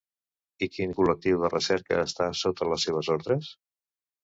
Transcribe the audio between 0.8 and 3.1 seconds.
col·lectiu de recerca està sota les